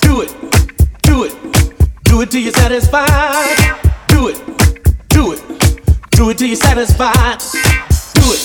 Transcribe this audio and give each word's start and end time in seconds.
Do 0.00 0.22
it, 0.22 0.32
do 1.02 1.24
it, 1.24 1.34
do 2.04 2.20
it 2.22 2.30
till 2.30 2.40
you're 2.40 2.52
satisfied. 2.52 3.56
Do 4.08 4.28
it, 4.28 4.40
do 5.08 5.32
it, 5.32 5.42
do 6.12 6.30
it 6.30 6.38
till 6.38 6.46
you're 6.48 6.56
satisfied. 6.56 7.40
Do 8.14 8.32
it, 8.32 8.42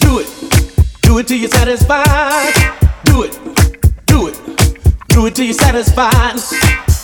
do 0.00 0.18
it, 0.20 0.28
do 1.02 1.18
it 1.18 1.26
till 1.28 1.38
you're 1.38 1.48
satisfied. 1.48 2.54
Do 3.04 3.22
it, 3.22 3.38
do 4.06 4.28
it, 4.28 4.36
do 5.08 5.26
it 5.26 5.34
till 5.34 5.44
you're 5.44 5.54
satisfied. 5.54 6.36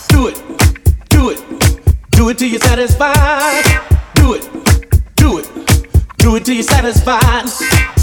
Do 0.08 0.28
it, 0.28 0.42
do 1.08 1.30
it, 1.30 1.40
do 2.10 2.28
it 2.28 2.38
till 2.38 2.48
you're 2.48 2.60
satisfied. 2.60 3.64
Do 4.14 4.34
it, 4.34 4.48
do 5.16 5.38
it, 5.38 5.50
do 6.18 6.36
it 6.36 6.44
till 6.44 6.54
you're 6.54 6.62
satisfied. 6.62 7.95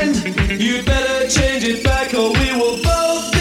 You'd 0.00 0.86
better 0.86 1.28
change 1.28 1.64
it 1.64 1.82
back 1.82 2.14
or 2.14 2.30
we 2.32 2.52
will 2.56 2.80
both 2.84 3.37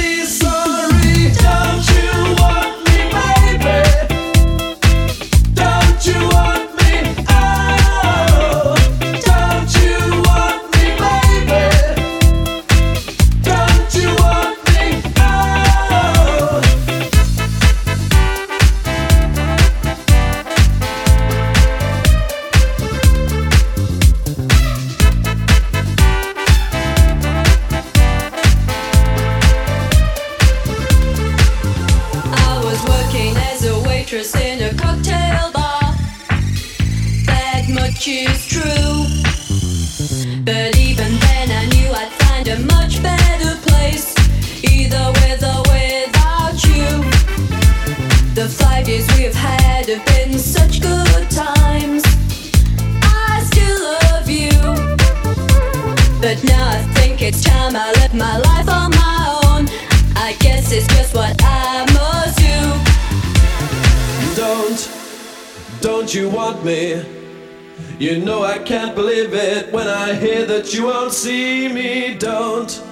You 68.00 68.20
know 68.20 68.44
I 68.44 68.60
can't 68.60 68.94
believe 68.94 69.34
it 69.34 69.74
when 69.74 69.88
I 69.88 70.14
hear 70.14 70.46
that 70.46 70.72
you 70.72 70.86
won't 70.86 71.12
see 71.12 71.68
me. 71.68 72.14
Don't, 72.14 72.84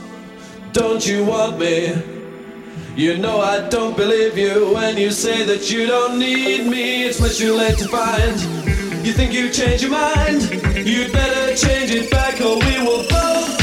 don't 0.73 1.05
you 1.05 1.23
want 1.23 1.59
me? 1.59 1.93
You 2.95 3.15
know 3.19 3.39
I 3.39 3.69
don't 3.69 3.95
believe 3.95 4.35
you 4.35 4.73
when 4.73 4.97
you 4.97 5.11
say 5.11 5.43
that 5.43 5.69
you 5.69 5.85
don't 5.85 6.17
need 6.17 6.65
me. 6.65 7.03
It's 7.03 7.21
much 7.21 7.37
too 7.37 7.53
late 7.53 7.77
to 7.77 7.87
find. 7.87 8.41
You 9.05 9.13
think 9.13 9.31
you 9.31 9.51
changed 9.51 9.83
your 9.83 9.91
mind? 9.91 10.41
You'd 10.75 11.13
better 11.13 11.55
change 11.55 11.91
it 11.91 12.09
back 12.09 12.41
or 12.41 12.57
we 12.57 12.79
will 12.79 13.07
both. 13.07 13.54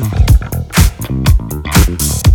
Thank 0.00 0.28
you. 1.88 2.27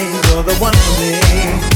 You're 0.00 0.42
the 0.42 0.56
one 0.58 0.74
for 0.74 1.00
me. 1.00 1.73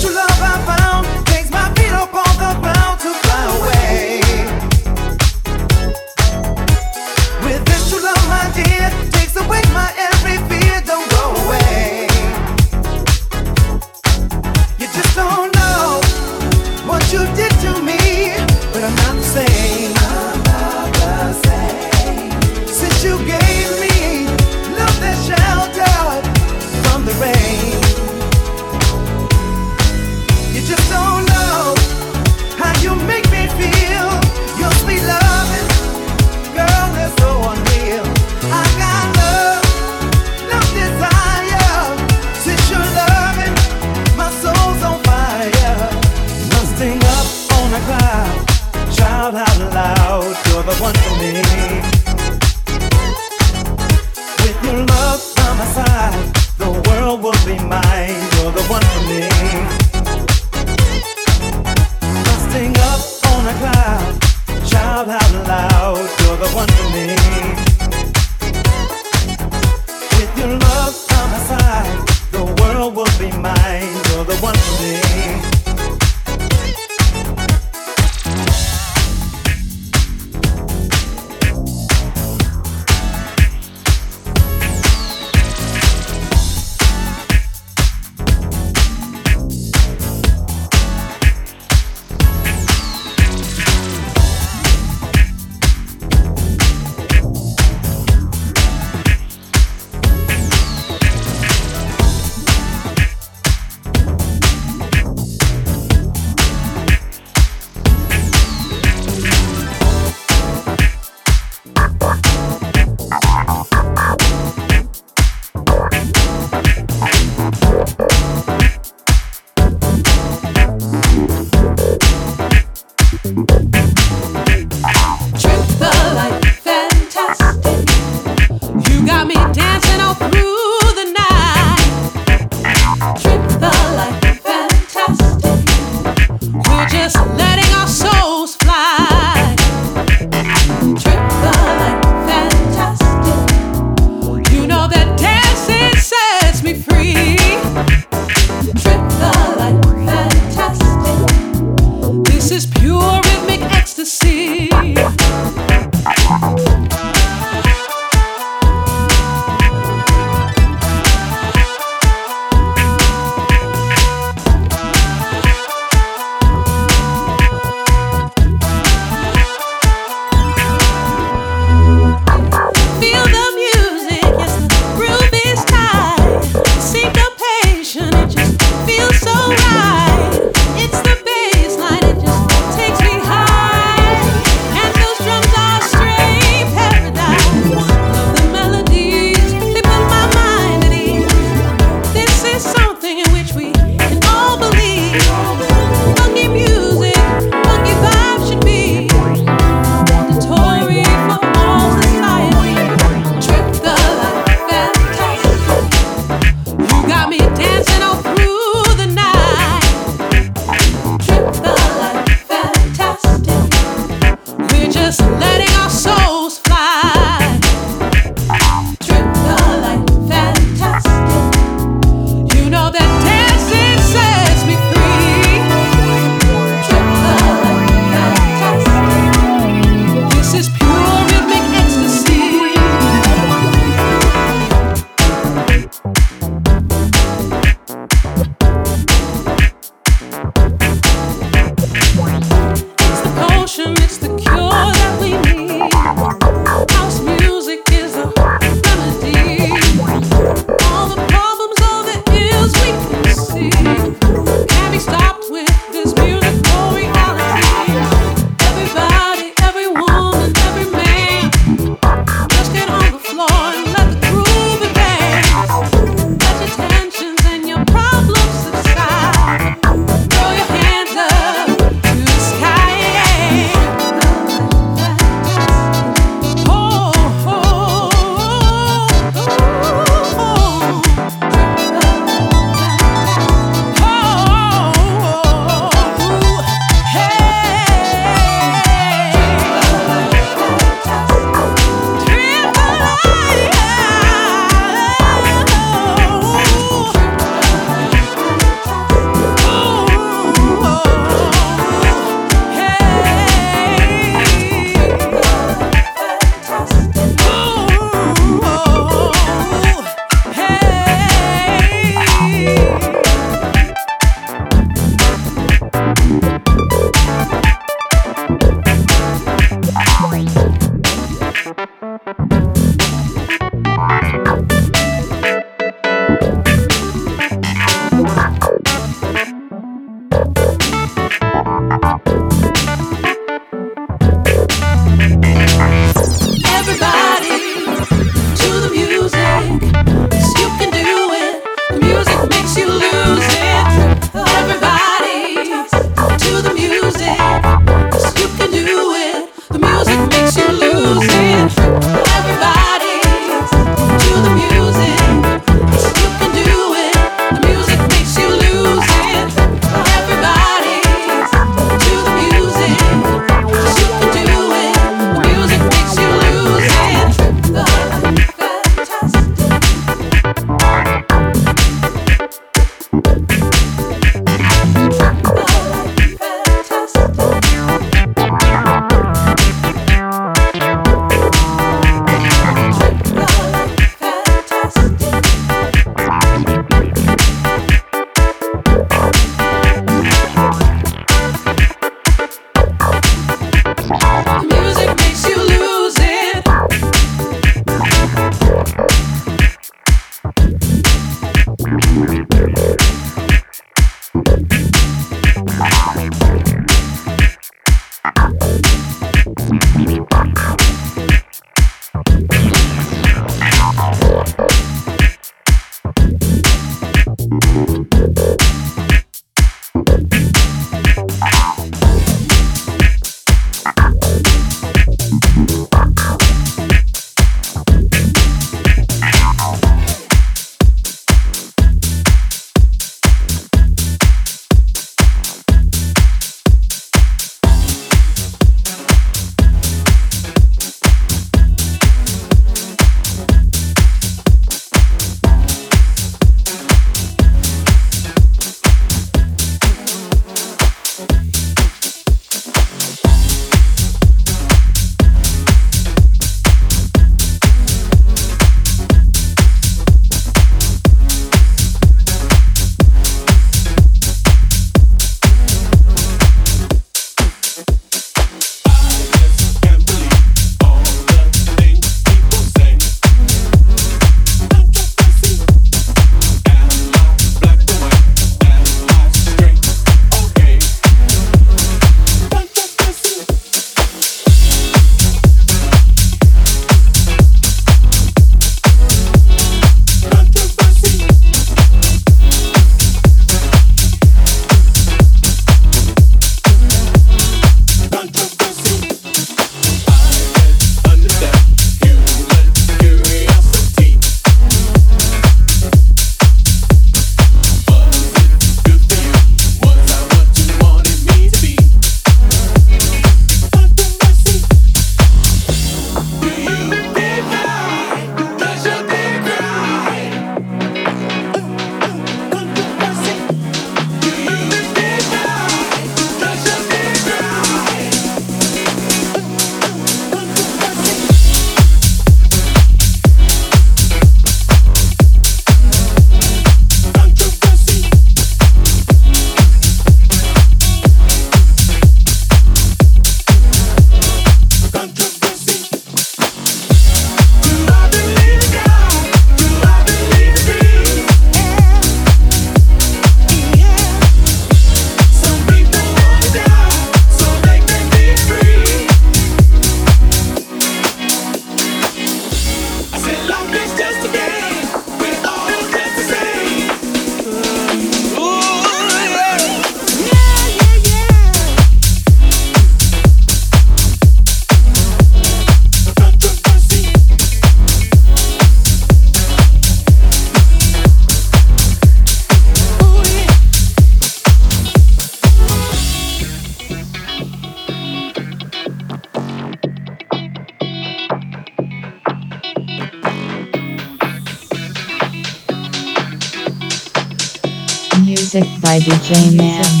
By 598.91 598.99
DJ 598.99 599.55
Mam 599.55 600.00